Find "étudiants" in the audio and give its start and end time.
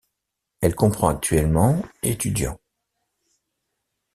2.01-2.57